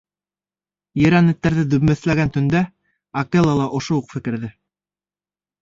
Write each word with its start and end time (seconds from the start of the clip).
—Ерән 1.07 1.29
эттәрҙе 1.33 1.65
дөмбәҫләгән 1.73 2.33
төндә 2.37 2.63
Акела 3.23 3.55
ла 3.61 3.71
ошо 3.81 3.99
уҡ 4.03 4.09
фекерҙе... 4.17 4.51